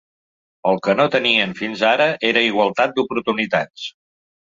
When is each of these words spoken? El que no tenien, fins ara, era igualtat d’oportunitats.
El 0.71 0.79
que 0.87 0.95
no 1.01 1.05
tenien, 1.17 1.53
fins 1.61 1.85
ara, 1.91 2.09
era 2.33 2.45
igualtat 2.51 2.99
d’oportunitats. 2.99 3.91